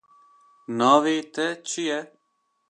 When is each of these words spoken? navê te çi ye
navê 0.77 1.17
te 1.33 1.47
çi 1.67 1.83
ye 1.89 1.99